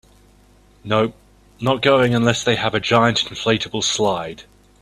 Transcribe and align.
Nope, 0.83 1.13
not 1.59 1.83
going 1.83 2.15
unless 2.15 2.43
they 2.43 2.55
have 2.55 2.73
a 2.73 2.79
giant 2.79 3.19
inflatable 3.19 3.83
slide. 3.83 4.45